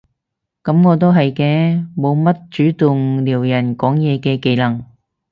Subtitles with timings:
[0.63, 2.35] 噉我都係嘅，冇乜
[2.71, 4.83] 主動撩人講嘢嘅技能